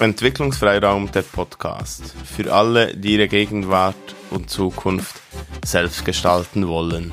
Entwicklungsfreiraum 0.00 1.12
der 1.12 1.20
Podcast. 1.20 2.14
Für 2.24 2.54
alle, 2.54 2.96
die 2.96 3.16
ihre 3.16 3.28
Gegenwart 3.28 4.14
und 4.30 4.48
Zukunft 4.48 5.20
selbst 5.62 6.06
gestalten 6.06 6.68
wollen. 6.68 7.12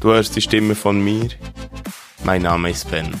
Du 0.00 0.08
hörst 0.08 0.34
die 0.36 0.40
Stimme 0.40 0.74
von 0.74 1.04
mir. 1.04 1.28
Mein 2.24 2.40
Name 2.42 2.70
ist 2.70 2.90
Ben. 2.90 3.20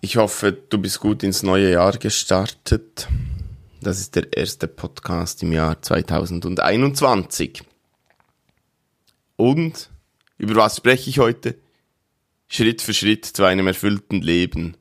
Ich 0.00 0.16
hoffe, 0.16 0.52
du 0.52 0.78
bist 0.78 1.00
gut 1.00 1.24
ins 1.24 1.42
neue 1.42 1.72
Jahr 1.72 1.98
gestartet. 1.98 3.08
Das 3.80 3.98
ist 3.98 4.14
der 4.14 4.32
erste 4.36 4.68
Podcast 4.68 5.42
im 5.42 5.50
Jahr 5.50 5.82
2021. 5.82 7.64
Und 9.34 9.90
über 10.38 10.54
was 10.54 10.76
spreche 10.76 11.10
ich 11.10 11.18
heute? 11.18 11.56
Schritt 12.54 12.82
für 12.82 12.92
Schritt 12.92 13.24
zu 13.24 13.44
einem 13.44 13.66
erfüllten 13.66 14.20
Leben. 14.20 14.76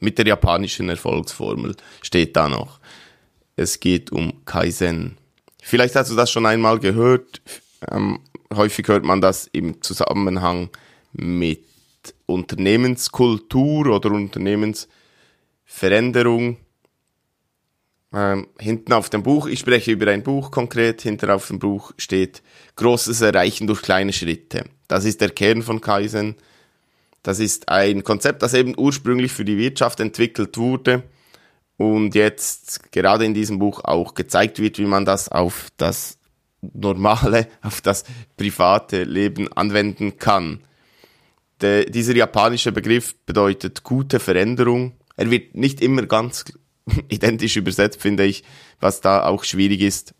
Mit 0.00 0.16
der 0.16 0.26
japanischen 0.26 0.88
Erfolgsformel 0.88 1.76
steht 2.00 2.36
da 2.36 2.48
noch. 2.48 2.80
Es 3.54 3.80
geht 3.80 4.10
um 4.12 4.46
Kaizen. 4.46 5.18
Vielleicht 5.62 5.94
hast 5.94 6.10
du 6.10 6.16
das 6.16 6.30
schon 6.30 6.46
einmal 6.46 6.78
gehört. 6.78 7.42
Ähm, 7.90 8.20
häufig 8.54 8.88
hört 8.88 9.04
man 9.04 9.20
das 9.20 9.46
im 9.52 9.82
Zusammenhang 9.82 10.70
mit 11.12 11.66
Unternehmenskultur 12.24 13.88
oder 13.88 14.10
Unternehmensveränderung. 14.10 16.56
Ähm, 18.14 18.46
hinten 18.58 18.94
auf 18.94 19.10
dem 19.10 19.22
Buch, 19.22 19.48
ich 19.48 19.58
spreche 19.58 19.92
über 19.92 20.10
ein 20.10 20.22
Buch 20.22 20.50
konkret, 20.50 21.02
hinter 21.02 21.34
auf 21.34 21.48
dem 21.48 21.58
Buch 21.58 21.92
steht 21.98 22.42
Großes 22.76 23.20
Erreichen 23.20 23.66
durch 23.66 23.82
kleine 23.82 24.14
Schritte. 24.14 24.64
Das 24.88 25.04
ist 25.04 25.20
der 25.20 25.30
Kern 25.30 25.62
von 25.62 25.80
Kaizen. 25.80 26.34
Das 27.22 27.40
ist 27.40 27.68
ein 27.68 28.04
Konzept, 28.04 28.42
das 28.42 28.54
eben 28.54 28.74
ursprünglich 28.76 29.32
für 29.32 29.44
die 29.44 29.58
Wirtschaft 29.58 30.00
entwickelt 30.00 30.56
wurde 30.56 31.02
und 31.78 32.14
jetzt 32.14 32.90
gerade 32.92 33.24
in 33.24 33.34
diesem 33.34 33.58
Buch 33.58 33.84
auch 33.84 34.14
gezeigt 34.14 34.58
wird, 34.58 34.78
wie 34.78 34.84
man 34.84 35.04
das 35.04 35.28
auf 35.28 35.68
das 35.76 36.18
normale, 36.60 37.48
auf 37.62 37.80
das 37.80 38.04
private 38.36 39.04
Leben 39.04 39.50
anwenden 39.52 40.18
kann. 40.18 40.60
De, 41.62 41.90
dieser 41.90 42.14
japanische 42.14 42.72
Begriff 42.72 43.16
bedeutet 43.26 43.82
gute 43.82 44.20
Veränderung. 44.20 44.92
Er 45.16 45.30
wird 45.30 45.54
nicht 45.54 45.80
immer 45.80 46.06
ganz 46.06 46.44
identisch 47.08 47.56
übersetzt, 47.56 48.00
finde 48.00 48.24
ich, 48.24 48.44
was 48.80 49.00
da 49.00 49.24
auch 49.24 49.44
schwierig 49.44 49.80
ist. 49.80 50.14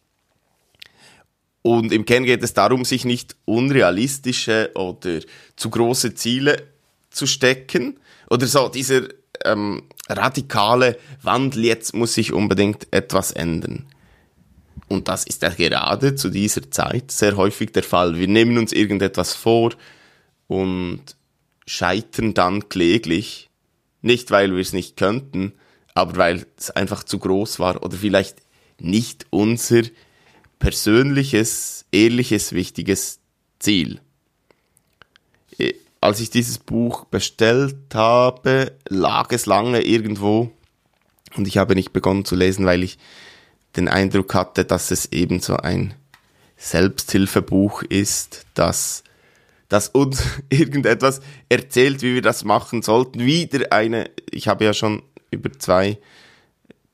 Und 1.62 1.92
im 1.92 2.04
Kern 2.04 2.24
geht 2.24 2.42
es 2.42 2.54
darum, 2.54 2.84
sich 2.84 3.04
nicht 3.04 3.36
unrealistische 3.44 4.70
oder 4.74 5.20
zu 5.56 5.70
große 5.70 6.14
Ziele 6.14 6.68
zu 7.18 7.26
stecken. 7.26 7.98
Oder 8.30 8.46
so 8.46 8.68
dieser 8.68 9.02
ähm, 9.44 9.82
radikale 10.08 10.98
Wandel, 11.22 11.64
jetzt 11.64 11.94
muss 11.94 12.14
sich 12.14 12.32
unbedingt 12.32 12.86
etwas 12.92 13.32
ändern. 13.32 13.86
Und 14.88 15.08
das 15.08 15.24
ist 15.24 15.42
ja 15.42 15.50
gerade 15.50 16.14
zu 16.14 16.30
dieser 16.30 16.70
Zeit 16.70 17.10
sehr 17.10 17.36
häufig 17.36 17.72
der 17.72 17.82
Fall. 17.82 18.18
Wir 18.18 18.28
nehmen 18.28 18.56
uns 18.56 18.72
irgendetwas 18.72 19.34
vor 19.34 19.74
und 20.46 21.02
scheitern 21.66 22.32
dann 22.32 22.68
kläglich. 22.70 23.50
Nicht, 24.00 24.30
weil 24.30 24.52
wir 24.52 24.60
es 24.60 24.72
nicht 24.72 24.96
könnten, 24.96 25.52
aber 25.94 26.16
weil 26.16 26.46
es 26.56 26.70
einfach 26.70 27.02
zu 27.02 27.18
groß 27.18 27.58
war 27.58 27.82
oder 27.82 27.96
vielleicht 27.96 28.38
nicht 28.78 29.26
unser 29.30 29.82
persönliches, 30.58 31.84
ehrliches, 31.92 32.52
wichtiges 32.52 33.18
Ziel. 33.58 34.00
Als 36.00 36.20
ich 36.20 36.30
dieses 36.30 36.58
Buch 36.58 37.04
bestellt 37.06 37.94
habe, 37.94 38.72
lag 38.88 39.32
es 39.32 39.46
lange 39.46 39.82
irgendwo 39.82 40.52
und 41.36 41.48
ich 41.48 41.58
habe 41.58 41.74
nicht 41.74 41.92
begonnen 41.92 42.24
zu 42.24 42.36
lesen, 42.36 42.66
weil 42.66 42.82
ich 42.82 42.98
den 43.76 43.88
Eindruck 43.88 44.34
hatte, 44.34 44.64
dass 44.64 44.90
es 44.90 45.12
eben 45.12 45.40
so 45.40 45.56
ein 45.56 45.94
Selbsthilfebuch 46.56 47.82
ist, 47.82 48.46
das, 48.54 49.04
das 49.68 49.88
uns 49.88 50.22
irgendetwas 50.50 51.20
erzählt, 51.48 52.02
wie 52.02 52.14
wir 52.14 52.22
das 52.22 52.44
machen 52.44 52.82
sollten. 52.82 53.20
Wieder 53.20 53.72
eine, 53.72 54.10
ich 54.30 54.48
habe 54.48 54.64
ja 54.64 54.74
schon 54.74 55.02
über 55.30 55.52
zwei 55.52 55.98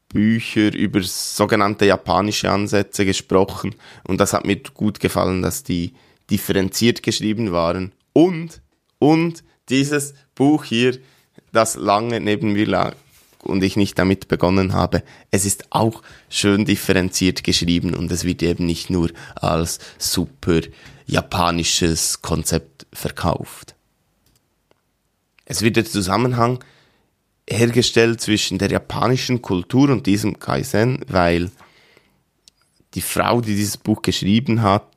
Bücher 0.09 0.73
über 0.73 1.03
sogenannte 1.03 1.87
japanische 1.87 2.49
Ansätze 2.49 3.05
gesprochen 3.05 3.75
und 4.05 4.21
das 4.21 4.33
hat 4.33 4.47
mir 4.47 4.57
gut 4.73 5.01
gefallen, 5.01 5.43
dass 5.43 5.65
die 5.65 5.95
differenziert 6.31 7.03
geschrieben 7.03 7.51
waren 7.51 7.93
und 8.13 8.63
und 8.99 9.45
dieses 9.69 10.15
Buch 10.35 10.65
hier, 10.65 10.99
das 11.53 11.77
lange 11.77 12.21
neben 12.21 12.53
mir 12.53 12.67
lag 12.67 12.95
und 13.43 13.63
ich 13.63 13.77
nicht 13.77 13.99
damit 13.99 14.29
begonnen 14.29 14.73
habe, 14.73 15.03
es 15.31 15.45
ist 15.45 15.67
auch 15.71 16.03
schön 16.29 16.65
differenziert 16.65 17.45
geschrieben 17.45 17.95
und 17.95 18.11
es 18.11 18.25
wird 18.25 18.43
eben 18.43 18.67
nicht 18.67 18.91
nur 18.91 19.11
als 19.35 19.79
super 19.99 20.61
japanisches 21.07 22.23
Konzept 22.23 22.87
verkauft. 22.93 23.75
Es 25.45 25.63
wird 25.63 25.77
der 25.77 25.85
Zusammenhang 25.85 26.65
hergestellt 27.49 28.21
zwischen 28.21 28.59
der 28.59 28.71
japanischen 28.71 29.43
Kultur 29.43 29.91
und 29.91 30.07
diesem 30.07 30.39
Kaizen, 30.39 31.05
weil 31.07 31.51
die 32.95 33.03
Frau, 33.03 33.41
die 33.41 33.55
dieses 33.55 33.77
Buch 33.77 34.01
geschrieben 34.01 34.63
hat, 34.63 34.89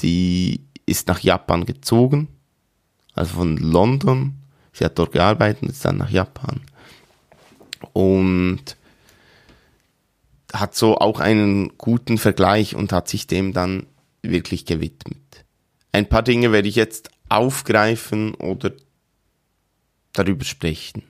die 0.00 0.60
ist 0.84 1.08
nach 1.08 1.20
Japan 1.20 1.64
gezogen, 1.64 2.28
also 3.16 3.36
von 3.36 3.56
London. 3.56 4.34
Sie 4.72 4.84
hat 4.84 4.98
dort 4.98 5.12
gearbeitet 5.12 5.62
und 5.62 5.70
ist 5.70 5.84
dann 5.84 5.96
nach 5.96 6.10
Japan. 6.10 6.60
Und 7.92 8.76
hat 10.52 10.74
so 10.74 10.98
auch 10.98 11.20
einen 11.20 11.76
guten 11.76 12.18
Vergleich 12.18 12.74
und 12.74 12.92
hat 12.92 13.08
sich 13.08 13.26
dem 13.26 13.52
dann 13.52 13.86
wirklich 14.22 14.64
gewidmet. 14.64 15.44
Ein 15.92 16.08
paar 16.08 16.22
Dinge 16.22 16.52
werde 16.52 16.68
ich 16.68 16.76
jetzt 16.76 17.10
aufgreifen 17.28 18.34
oder 18.34 18.72
darüber 20.12 20.44
sprechen 20.44 21.02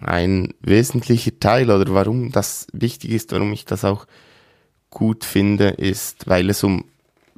ein 0.00 0.54
wesentlicher 0.60 1.38
Teil 1.38 1.70
oder 1.70 1.92
warum 1.92 2.32
das 2.32 2.66
wichtig 2.72 3.10
ist, 3.10 3.32
warum 3.32 3.52
ich 3.52 3.64
das 3.64 3.84
auch 3.84 4.06
gut 4.88 5.24
finde, 5.24 5.68
ist, 5.68 6.26
weil 6.26 6.50
es 6.50 6.64
um, 6.64 6.84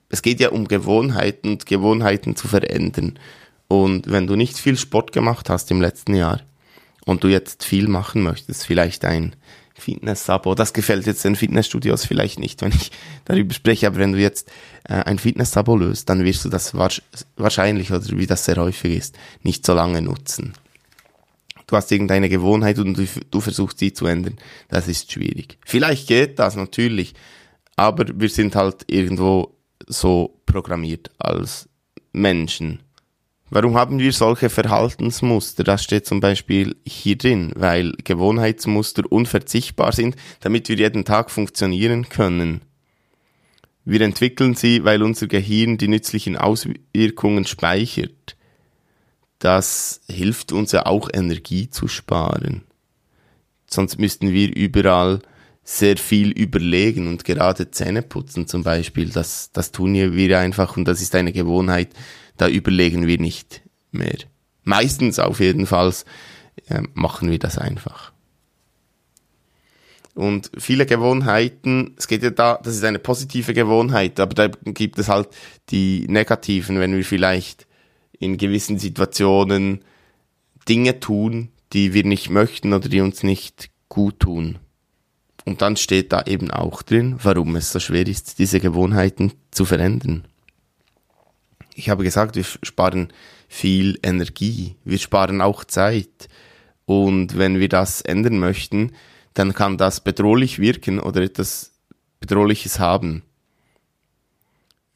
es 0.09 0.22
geht 0.22 0.41
ja 0.41 0.50
um 0.50 0.69
Gewohnheiten 0.69 1.50
und 1.50 1.66
Gewohnheiten 1.66 2.37
zu 2.37 2.49
verändern. 2.49 3.19
Und 3.72 4.10
wenn 4.10 4.27
du 4.27 4.37
nicht 4.37 4.59
viel 4.59 4.77
Sport 4.77 5.12
gemacht 5.12 5.49
hast 5.49 5.71
im 5.71 5.81
letzten 5.81 6.15
Jahr 6.15 6.43
und 7.06 7.25
du 7.25 7.28
jetzt 7.28 7.65
viel 7.65 7.88
machen 7.88 8.21
möchtest, 8.22 8.66
vielleicht 8.66 9.03
ein 9.06 9.34
Fitness-Abo, 9.75 10.55
das 10.55 10.75
gefällt 10.75 11.06
jetzt 11.06 11.25
den 11.25 11.37
Fitnessstudios 11.37 12.05
vielleicht 12.05 12.38
nicht, 12.38 12.60
wenn 12.60 12.72
ich 12.72 12.91
darüber 13.25 13.55
spreche, 13.55 13.87
aber 13.87 13.97
wenn 13.97 14.12
du 14.12 14.19
jetzt 14.19 14.50
äh, 14.84 14.97
ein 15.05 15.19
Fitness-Abo 15.19 15.75
löst, 15.75 16.10
dann 16.10 16.22
wirst 16.22 16.44
du 16.44 16.50
das 16.50 16.75
wahrscheinlich, 16.75 17.91
oder 17.91 18.05
wie 18.19 18.27
das 18.27 18.44
sehr 18.44 18.56
häufig 18.56 18.94
ist, 18.94 19.19
nicht 19.43 19.65
so 19.65 19.72
lange 19.72 20.03
nutzen 20.03 20.53
du 21.66 21.77
hast 21.78 21.91
irgendeine 21.91 22.28
Gewohnheit 22.28 22.78
und 22.78 22.99
du, 22.99 23.06
du 23.31 23.41
versuchst 23.41 23.78
sie 23.78 23.94
zu 23.94 24.04
ändern. 24.04 24.37
Das 24.69 24.89
ist 24.89 25.10
schwierig. 25.10 25.56
Vielleicht 25.65 26.07
geht 26.07 26.39
das 26.39 26.54
natürlich, 26.54 27.15
aber 27.77 28.04
wir 28.15 28.28
sind 28.28 28.54
halt 28.54 28.84
irgendwo 28.89 29.57
so 29.86 30.39
programmiert 30.45 31.10
als 31.16 31.71
Menschen. 32.13 32.80
Warum 33.54 33.77
haben 33.77 33.99
wir 33.99 34.13
solche 34.13 34.49
Verhaltensmuster? 34.49 35.63
Das 35.63 35.84
steht 35.84 36.07
zum 36.07 36.21
Beispiel 36.21 36.75
hier 36.87 37.19
drin, 37.19 37.53
weil 37.54 37.93
Gewohnheitsmuster 38.03 39.03
unverzichtbar 39.10 39.93
sind, 39.93 40.16
damit 40.41 40.69
wir 40.71 40.77
jeden 40.77 41.04
Tag 41.04 41.31
funktionieren 41.31 42.09
können. 42.09 42.63
Wir 43.84 44.01
entwickeln 44.01 44.54
sie, 44.54 44.84
weil 44.84 45.03
unser 45.03 45.27
Gehirn 45.27 45.77
die 45.77 45.89
nützlichen 45.89 46.37
Auswirkungen 46.37 47.45
speichert 47.45 48.37
das 49.43 50.01
hilft 50.09 50.53
uns 50.53 50.71
ja 50.71 50.87
auch 50.87 51.09
Energie 51.13 51.69
zu 51.69 51.89
sparen. 51.89 52.63
Sonst 53.66 53.99
müssten 53.99 54.31
wir 54.31 54.54
überall 54.54 55.21
sehr 55.65 55.97
viel 55.97 56.31
überlegen 56.31 57.09
und 57.09 57.25
gerade 57.25 57.71
Zähne 57.72 58.03
putzen 58.03 58.47
zum 58.47 58.63
Beispiel, 58.63 59.10
das, 59.10 59.51
das 59.53 59.72
tun 59.72 59.95
wir 59.95 60.39
einfach 60.39 60.77
und 60.77 60.84
das 60.84 61.03
ist 61.03 61.16
eine 61.16 61.33
Gewohnheit, 61.33 61.89
da 62.36 62.48
überlegen 62.48 63.06
wir 63.06 63.18
nicht 63.18 63.62
mehr. 63.90 64.18
Meistens 64.64 65.18
auf 65.18 65.40
jeden 65.40 65.66
Fall 65.66 65.92
äh, 66.66 66.82
machen 66.94 67.30
wir 67.30 67.38
das 67.38 67.58
einfach. 67.58 68.12
Und 70.14 70.50
viele 70.58 70.84
Gewohnheiten, 70.84 71.94
es 71.96 72.06
geht 72.06 72.22
ja 72.22 72.30
da, 72.30 72.60
das 72.62 72.74
ist 72.74 72.84
eine 72.84 72.98
positive 72.98 73.54
Gewohnheit, 73.54 74.20
aber 74.20 74.34
da 74.34 74.48
gibt 74.48 74.98
es 74.98 75.08
halt 75.08 75.28
die 75.70 76.06
negativen, 76.08 76.78
wenn 76.78 76.94
wir 76.94 77.04
vielleicht 77.04 77.66
in 78.18 78.36
gewissen 78.36 78.78
Situationen 78.78 79.80
Dinge 80.68 81.00
tun, 81.00 81.48
die 81.72 81.94
wir 81.94 82.04
nicht 82.04 82.28
möchten 82.28 82.74
oder 82.74 82.88
die 82.88 83.00
uns 83.00 83.22
nicht 83.22 83.70
gut 83.88 84.20
tun. 84.20 84.58
Und 85.44 85.62
dann 85.62 85.76
steht 85.76 86.12
da 86.12 86.22
eben 86.22 86.50
auch 86.50 86.82
drin, 86.82 87.16
warum 87.22 87.56
es 87.56 87.72
so 87.72 87.80
schwer 87.80 88.06
ist, 88.06 88.38
diese 88.38 88.60
Gewohnheiten 88.60 89.32
zu 89.50 89.64
verändern. 89.64 90.28
Ich 91.74 91.89
habe 91.89 92.04
gesagt, 92.04 92.36
wir 92.36 92.45
sparen 92.45 93.13
viel 93.48 93.98
Energie. 94.03 94.77
Wir 94.84 94.98
sparen 94.98 95.41
auch 95.41 95.65
Zeit. 95.65 96.28
Und 96.84 97.39
wenn 97.39 97.59
wir 97.59 97.69
das 97.69 98.01
ändern 98.01 98.39
möchten, 98.39 98.92
dann 99.34 99.54
kann 99.54 99.78
das 99.78 100.03
bedrohlich 100.03 100.59
wirken 100.59 101.01
oder 101.01 101.22
etwas 101.22 101.72
Bedrohliches 102.21 102.78
haben. 102.78 103.22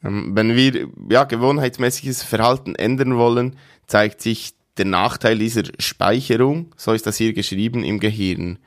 Ähm, 0.03 0.35
wenn 0.35 0.55
wir 0.55 0.87
ja, 1.09 1.23
gewohnheitsmäßiges 1.23 2.23
Verhalten 2.23 2.75
ändern 2.75 3.17
wollen, 3.17 3.57
zeigt 3.87 4.21
sich 4.21 4.53
der 4.77 4.85
Nachteil 4.85 5.39
dieser 5.39 5.63
Speicherung, 5.79 6.73
so 6.77 6.93
ist 6.93 7.07
das 7.07 7.17
hier 7.17 7.33
geschrieben, 7.33 7.83
im 7.83 7.99
Gehirn. 7.99 8.59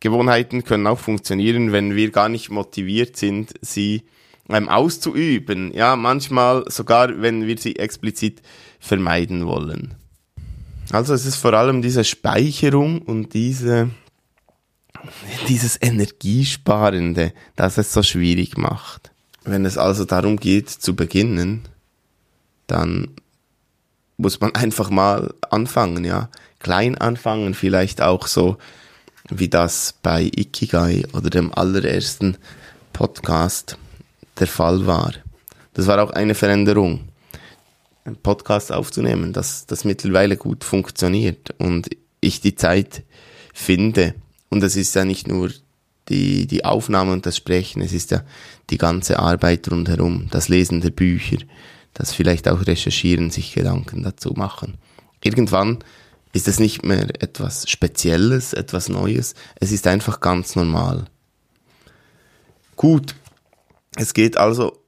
Gewohnheiten 0.00 0.64
können 0.64 0.86
auch 0.86 0.98
funktionieren, 0.98 1.72
wenn 1.72 1.94
wir 1.94 2.10
gar 2.10 2.28
nicht 2.28 2.50
motiviert 2.50 3.16
sind, 3.16 3.54
sie 3.60 4.02
ähm, 4.48 4.68
auszuüben. 4.68 5.72
Ja, 5.72 5.96
manchmal 5.96 6.64
sogar, 6.68 7.20
wenn 7.20 7.46
wir 7.46 7.58
sie 7.58 7.76
explizit 7.76 8.42
vermeiden 8.78 9.46
wollen. 9.46 9.94
Also 10.90 11.14
es 11.14 11.26
ist 11.26 11.36
vor 11.36 11.52
allem 11.54 11.82
diese 11.82 12.04
Speicherung 12.04 13.02
und 13.02 13.34
diese, 13.34 13.90
dieses 15.48 15.80
Energiesparende, 15.80 17.32
das 17.56 17.78
es 17.78 17.92
so 17.92 18.02
schwierig 18.02 18.56
macht. 18.56 19.10
Wenn 19.44 19.64
es 19.64 19.78
also 19.78 20.04
darum 20.04 20.36
geht 20.36 20.70
zu 20.70 20.94
beginnen, 20.94 21.62
dann 22.66 23.08
muss 24.16 24.40
man 24.40 24.54
einfach 24.54 24.90
mal 24.90 25.34
anfangen, 25.50 26.04
ja. 26.04 26.28
Klein 26.58 26.96
anfangen, 26.96 27.54
vielleicht 27.54 28.00
auch 28.00 28.26
so, 28.26 28.56
wie 29.28 29.48
das 29.48 29.94
bei 30.02 30.22
Ikigai 30.22 31.04
oder 31.12 31.30
dem 31.30 31.52
allerersten 31.52 32.38
Podcast 32.92 33.76
der 34.38 34.46
Fall 34.46 34.86
war. 34.86 35.12
Das 35.74 35.86
war 35.86 36.02
auch 36.02 36.10
eine 36.10 36.34
Veränderung, 36.34 37.08
einen 38.04 38.16
Podcast 38.16 38.72
aufzunehmen, 38.72 39.32
dass 39.32 39.66
das 39.66 39.84
mittlerweile 39.84 40.36
gut 40.36 40.64
funktioniert 40.64 41.54
und 41.58 41.88
ich 42.20 42.40
die 42.40 42.54
Zeit 42.54 43.02
finde. 43.52 44.14
Und 44.48 44.62
es 44.62 44.76
ist 44.76 44.94
ja 44.94 45.04
nicht 45.04 45.28
nur 45.28 45.50
die, 46.08 46.46
die 46.46 46.64
Aufnahme 46.64 47.12
und 47.12 47.26
das 47.26 47.36
Sprechen, 47.36 47.82
es 47.82 47.92
ist 47.92 48.10
ja 48.10 48.22
die 48.70 48.78
ganze 48.78 49.18
Arbeit 49.18 49.70
rundherum, 49.70 50.28
das 50.30 50.48
Lesen 50.48 50.80
der 50.80 50.90
Bücher, 50.90 51.38
das 51.94 52.12
vielleicht 52.12 52.48
auch 52.48 52.66
Recherchieren, 52.66 53.30
sich 53.30 53.54
Gedanken 53.54 54.02
dazu 54.02 54.32
machen. 54.36 54.78
Irgendwann 55.22 55.78
ist 56.32 56.48
es 56.48 56.60
nicht 56.60 56.84
mehr 56.84 57.22
etwas 57.22 57.68
Spezielles, 57.68 58.52
etwas 58.52 58.88
Neues, 58.88 59.34
es 59.56 59.72
ist 59.72 59.86
einfach 59.86 60.20
ganz 60.20 60.54
normal. 60.54 61.06
Gut, 62.76 63.14
es 63.96 64.14
geht 64.14 64.36
also 64.36 64.78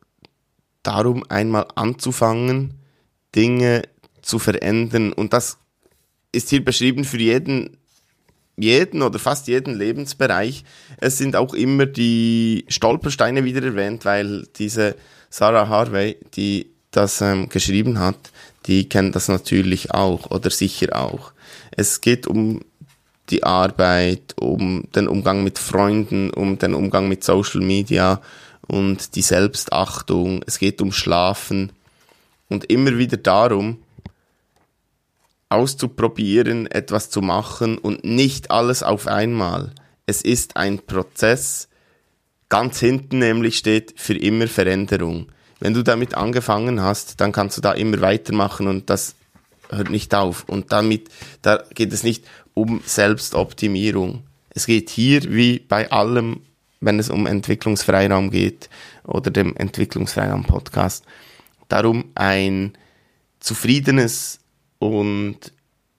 darum, 0.82 1.24
einmal 1.28 1.66
anzufangen, 1.74 2.74
Dinge 3.34 3.82
zu 4.22 4.38
verändern. 4.38 5.12
Und 5.12 5.32
das 5.32 5.58
ist 6.32 6.50
hier 6.50 6.64
beschrieben 6.64 7.04
für 7.04 7.18
jeden, 7.18 7.78
jeden 8.56 9.02
oder 9.02 9.18
fast 9.18 9.48
jeden 9.48 9.76
Lebensbereich. 9.76 10.64
Es 10.98 11.18
sind 11.18 11.36
auch 11.36 11.54
immer 11.54 11.86
die 11.86 12.64
Stolpersteine 12.68 13.44
wieder 13.44 13.62
erwähnt, 13.62 14.04
weil 14.04 14.46
diese 14.56 14.96
Sarah 15.30 15.68
Harvey, 15.68 16.16
die 16.34 16.70
das 16.90 17.20
ähm, 17.20 17.48
geschrieben 17.48 17.98
hat, 17.98 18.18
die 18.66 18.88
kennt 18.88 19.14
das 19.14 19.28
natürlich 19.28 19.92
auch 19.92 20.30
oder 20.30 20.50
sicher 20.50 20.96
auch. 20.96 21.32
Es 21.70 22.00
geht 22.00 22.26
um 22.26 22.60
die 23.30 23.44
Arbeit, 23.44 24.34
um 24.38 24.84
den 24.94 25.06
Umgang 25.06 25.44
mit 25.44 25.58
Freunden, 25.58 26.30
um 26.30 26.58
den 26.58 26.74
Umgang 26.74 27.08
mit 27.08 27.24
Social 27.24 27.60
Media, 27.60 28.22
und 28.68 29.16
die 29.16 29.22
Selbstachtung, 29.22 30.42
es 30.46 30.58
geht 30.58 30.80
um 30.80 30.92
Schlafen 30.92 31.72
und 32.48 32.70
immer 32.70 32.96
wieder 32.98 33.16
darum, 33.16 33.82
auszuprobieren, 35.48 36.66
etwas 36.70 37.10
zu 37.10 37.22
machen 37.22 37.78
und 37.78 38.04
nicht 38.04 38.50
alles 38.50 38.82
auf 38.82 39.06
einmal. 39.06 39.72
Es 40.06 40.22
ist 40.22 40.56
ein 40.56 40.78
Prozess. 40.78 41.68
Ganz 42.48 42.78
hinten 42.78 43.18
nämlich 43.18 43.58
steht 43.58 43.94
für 43.96 44.16
immer 44.16 44.46
Veränderung. 44.46 45.32
Wenn 45.60 45.74
du 45.74 45.82
damit 45.82 46.14
angefangen 46.14 46.82
hast, 46.82 47.20
dann 47.20 47.32
kannst 47.32 47.56
du 47.56 47.60
da 47.60 47.72
immer 47.72 48.00
weitermachen 48.00 48.68
und 48.68 48.90
das 48.90 49.14
hört 49.70 49.90
nicht 49.90 50.14
auf. 50.14 50.44
Und 50.44 50.72
damit, 50.72 51.08
da 51.42 51.64
geht 51.74 51.92
es 51.92 52.02
nicht 52.02 52.24
um 52.54 52.82
Selbstoptimierung. 52.84 54.24
Es 54.50 54.66
geht 54.66 54.90
hier 54.90 55.24
wie 55.24 55.58
bei 55.58 55.90
allem 55.90 56.42
wenn 56.80 56.98
es 56.98 57.10
um 57.10 57.26
Entwicklungsfreiraum 57.26 58.30
geht 58.30 58.68
oder 59.04 59.30
dem 59.30 59.56
Entwicklungsfreiraum 59.56 60.44
Podcast, 60.44 61.04
darum 61.68 62.10
ein 62.14 62.76
zufriedenes 63.40 64.40
und 64.78 65.52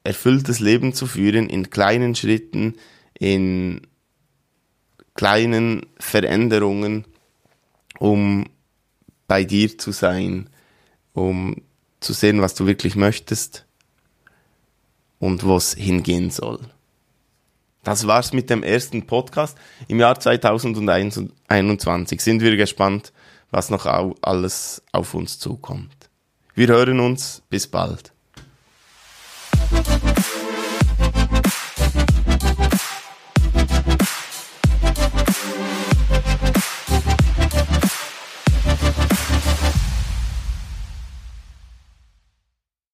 erfülltes 0.04 0.60
Leben 0.60 0.94
zu 0.94 1.06
führen 1.06 1.50
in 1.50 1.70
kleinen 1.70 2.16
Schritten, 2.16 2.76
in 3.14 3.82
kleinen 5.14 5.86
Veränderungen, 6.00 7.06
um 8.00 8.46
bei 9.28 9.44
dir 9.44 9.78
zu 9.78 9.92
sein, 9.92 10.50
um 11.14 11.58
zu 12.00 12.14
sehen, 12.14 12.42
was 12.42 12.56
du 12.56 12.66
wirklich 12.66 12.96
möchtest 12.96 13.66
und 15.20 15.44
wo 15.44 15.58
es 15.58 15.74
hingehen 15.74 16.32
soll. 16.32 16.60
Das 17.84 18.08
war's 18.08 18.34
mit 18.34 18.50
dem 18.50 18.64
ersten 18.64 19.06
Podcast 19.08 19.58
im 19.88 20.00
Jahr 20.00 20.20
2021. 20.20 22.22
Sind 22.22 22.42
wir 22.42 22.58
gespannt, 22.58 23.14
was 23.52 23.70
noch 23.70 23.86
alles 24.22 24.82
auf 24.92 25.14
uns 25.14 25.40
zukommt. 25.40 26.10
Wir 26.56 26.68
hören 26.68 27.00
uns. 27.00 27.42
Bis 27.50 27.68
bald. 27.68 28.12